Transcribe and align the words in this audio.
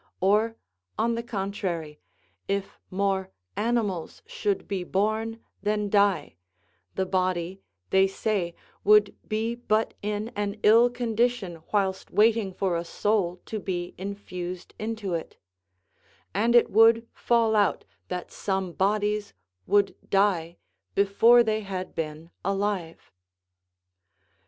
Or, 0.19 0.55
on 0.97 1.13
the 1.13 1.21
contrary, 1.21 1.99
if 2.47 2.79
more 2.89 3.29
animals 3.55 4.23
should 4.25 4.67
be 4.67 4.83
born 4.83 5.43
than 5.61 5.91
die, 5.91 6.37
the 6.95 7.05
body, 7.05 7.61
they 7.91 8.07
say, 8.07 8.55
would 8.83 9.15
be 9.27 9.53
but 9.53 9.93
in 10.01 10.29
an 10.29 10.59
ill 10.63 10.89
condition 10.89 11.61
whilst 11.71 12.09
waiting 12.09 12.51
for 12.51 12.75
a 12.75 12.83
soul 12.83 13.41
to 13.45 13.59
be 13.59 13.93
infused 13.95 14.73
into 14.79 15.13
it; 15.13 15.37
and 16.33 16.55
it 16.55 16.71
would 16.71 17.07
fall 17.13 17.55
out 17.55 17.85
that 18.07 18.31
some 18.31 18.71
bodies 18.73 19.35
would 19.67 19.93
die 20.09 20.57
before 20.95 21.43
they 21.43 21.59
had 21.61 21.93
been 21.93 22.31
alive. 22.43 23.11